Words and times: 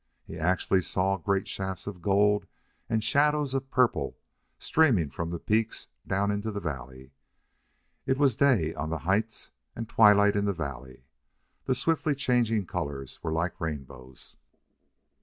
He 0.23 0.35
actually 0.39 0.81
saw 0.81 1.17
great 1.17 1.47
shafts 1.47 1.85
of 1.85 2.01
gold 2.01 2.47
and 2.89 3.03
shadows 3.03 3.53
of 3.53 3.69
purple 3.69 4.17
streaming 4.57 5.11
from 5.11 5.29
the 5.29 5.37
peaks 5.37 5.89
down 6.07 6.31
into 6.31 6.49
the 6.49 6.59
valley. 6.59 7.11
It 8.07 8.17
was 8.17 8.35
day 8.35 8.73
on 8.73 8.89
the 8.89 8.97
heights 9.05 9.51
and 9.75 9.87
twilight 9.87 10.35
in 10.35 10.45
the 10.45 10.53
valley. 10.53 11.03
The 11.65 11.75
swiftly 11.75 12.15
changing 12.15 12.65
colors 12.65 13.21
were 13.21 13.31
like 13.31 13.61
rainbows. 13.61 14.37